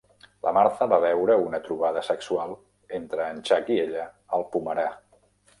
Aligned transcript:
La 0.45 0.51
Martha 0.57 0.87
va 0.93 0.97
veure 1.03 1.35
una 1.41 1.59
trobada 1.67 2.03
sexual 2.09 2.55
entre 3.01 3.29
en 3.35 3.45
Chuck 3.51 3.73
i 3.77 3.81
ella 3.87 4.11
al 4.39 4.49
pomerar. 4.57 4.91